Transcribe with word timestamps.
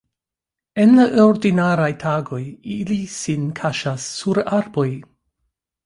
En 0.83 0.95
la 0.99 1.05
ordinaraj 1.25 1.91
tagoj 2.05 2.41
ili 2.79 2.99
sin 3.19 3.47
kaŝas 3.63 4.11
sur 4.19 4.45
arboj. 4.63 4.93